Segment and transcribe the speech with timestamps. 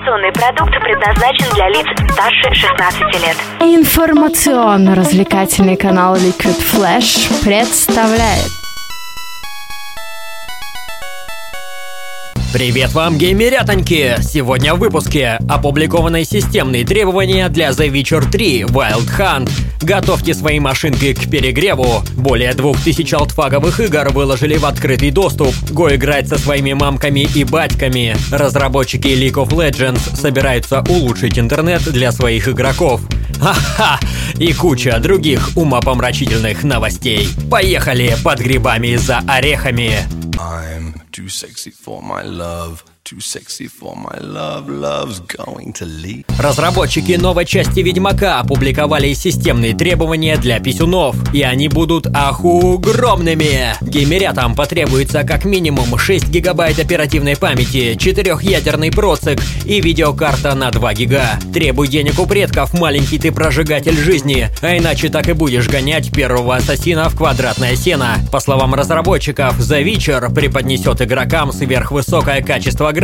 [0.00, 3.36] Информационный продукт предназначен для лиц старше 16 лет.
[3.60, 8.48] Информационно-развлекательный канал Liquid Flash представляет
[12.50, 14.14] Привет вам, геймерятоньки!
[14.22, 19.50] Сегодня в выпуске опубликованы системные требования для The Witcher 3 Wild Hunt.
[19.82, 22.02] Готовьте свои машинки к перегреву.
[22.16, 25.54] Более 2000 алтфаговых игр выложили в открытый доступ.
[25.70, 28.16] Го играть со своими мамками и батьками.
[28.30, 33.00] Разработчики League of Legends собираются улучшить интернет для своих игроков.
[33.40, 33.98] Ха-ха!
[34.38, 37.28] И куча других умопомрачительных новостей.
[37.50, 39.98] Поехали под грибами за орехами!
[40.36, 42.84] I'm too sexy for my love.
[46.38, 53.74] Разработчики новой части Ведьмака опубликовали системные требования для писюнов, и они будут огромными.
[53.80, 61.40] Геймерятам потребуется как минимум 6 гигабайт оперативной памяти, 4-ядерный процессор и видеокарта на 2 гига.
[61.52, 66.54] Требуй денег у предков, маленький ты прожигатель жизни, а иначе так и будешь гонять первого
[66.56, 68.18] ассасина в квадратное сено.
[68.30, 72.99] По словам разработчиков, The Witcher преподнесет игрокам сверхвысокое качество графики,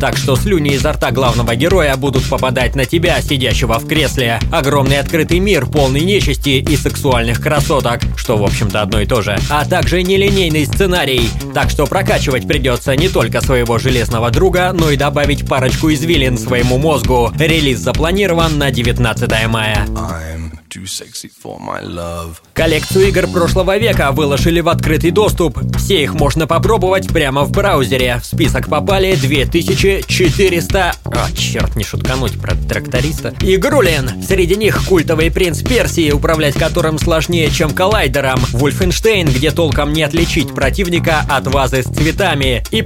[0.00, 4.38] так что слюни изо рта главного героя будут попадать на тебя, сидящего в кресле.
[4.52, 9.36] Огромный открытый мир, полный нечисти и сексуальных красоток, что в общем-то одно и то же.
[9.50, 14.96] А также нелинейный сценарий, так что прокачивать придется не только своего железного друга, но и
[14.96, 17.32] добавить парочку извилин своему мозгу.
[17.36, 19.86] Релиз запланирован на 19 мая.
[19.88, 20.53] I'm
[22.52, 25.58] Коллекцию игр прошлого века выложили в открытый доступ.
[25.76, 28.18] Все их можно попробовать прямо в браузере.
[28.22, 30.94] В список попали 2400...
[31.04, 33.34] О, черт, не шуткануть про тракториста.
[33.40, 34.22] Игрулин.
[34.22, 38.40] Среди них культовый принц Персии, управлять которым сложнее, чем коллайдером.
[38.52, 42.64] Вульфенштейн, где толком не отличить противника от вазы с цветами.
[42.70, 42.82] И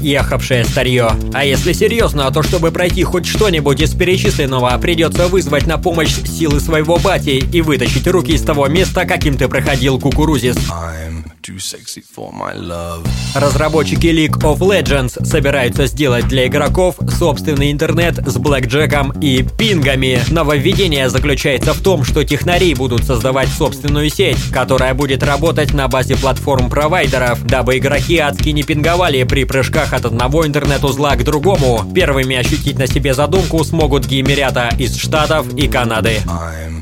[0.00, 1.10] прочее поехавшее старье.
[1.32, 6.60] А если серьезно, то чтобы пройти хоть что-нибудь из перечисленного, придется вызвать на помощь силы
[6.60, 10.56] своего бати и вытащить руки из того места, каким ты проходил кукурузис.
[10.70, 13.06] I'm too sexy for my love.
[13.34, 20.20] Разработчики League of Legends собираются сделать для игроков собственный интернет с блэкджеком и пингами.
[20.30, 26.16] Нововведение заключается в том, что технари будут создавать собственную сеть, которая будет работать на базе
[26.16, 31.84] платформ-провайдеров, дабы игроки адски не пинговали при прыжках от одного интернет-узла к другому.
[31.94, 36.20] Первыми ощутить на себе задумку смогут геймерята из Штатов и Канады.
[36.26, 36.79] I'm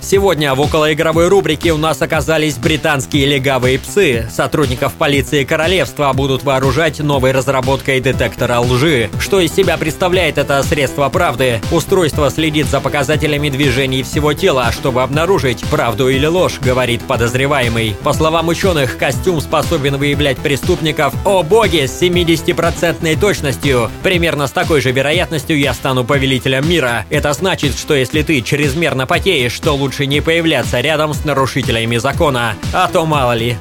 [0.00, 4.28] Сегодня в околоигровой рубрике у нас оказались британские легавые псы.
[4.30, 9.10] Сотрудников полиции королевства будут вооружать новой разработкой детектора лжи.
[9.20, 11.60] Что из себя представляет это средство правды?
[11.70, 17.94] Устройство следит за показателями движений всего тела, чтобы обнаружить правду или ложь, говорит подозреваемый.
[18.02, 23.90] По словам ученых, костюм способен выявлять преступников, о боги, с 70% точностью.
[24.02, 27.04] Примерно с такой же вероятностью я стану повелителем мира.
[27.10, 32.54] Это значит, что если ты чрезмерно потеешь, то лучше не появляться рядом с нарушителями закона.
[32.72, 33.56] А то мало ли.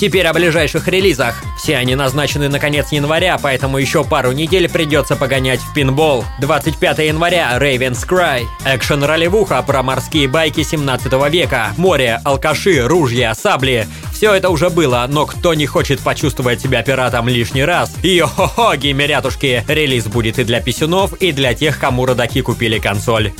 [0.00, 1.42] Теперь о ближайших релизах.
[1.58, 6.24] Все они назначены на конец января, поэтому еще пару недель придется погонять в пинбол.
[6.40, 8.44] 25 января Raven's Cry.
[8.64, 11.72] Экшен-ролевуха про морские байки 17 века.
[11.76, 13.86] Море, алкаши, ружья, сабли.
[14.20, 17.90] Все это уже было, но кто не хочет почувствовать себя пиратом лишний раз?
[18.02, 19.64] Йо-хо-хо, геймерятушки!
[19.66, 23.32] Релиз будет и для писюнов, и для тех, кому родаки купили консоль.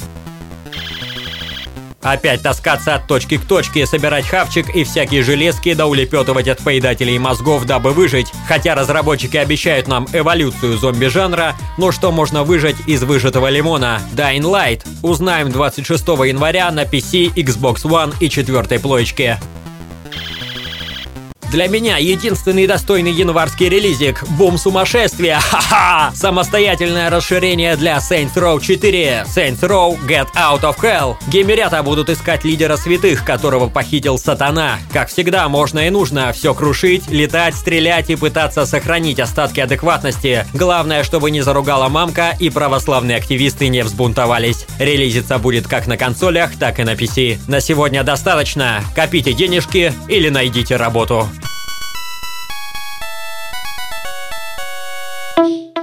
[2.01, 7.19] Опять таскаться от точки к точке, собирать хавчик и всякие железки, да улепетывать от поедателей
[7.19, 8.29] мозгов, дабы выжить.
[8.49, 14.01] Хотя разработчики обещают нам эволюцию зомби-жанра, но что можно выжать из выжатого лимона?
[14.15, 14.87] Dying Light.
[15.03, 19.39] Узнаем 26 января на PC, Xbox One и четвертой плоечке.
[21.51, 25.41] Для меня единственный достойный январский релизик– Бум сумасшествия!
[25.41, 26.13] Ха-ха!
[26.15, 31.17] Самостоятельное расширение для Saints Row 4 Saints Row Get Out of Hell.
[31.27, 34.79] Геймерята будут искать лидера святых, которого похитил сатана.
[34.93, 40.47] Как всегда, можно и нужно все крушить, летать, стрелять и пытаться сохранить остатки адекватности.
[40.55, 44.67] Главное, чтобы не заругала мамка и православные активисты не взбунтовались.
[44.79, 47.41] Релизиться будет как на консолях, так и на PC.
[47.49, 48.85] На сегодня достаточно.
[48.95, 51.29] Копите денежки или найдите работу.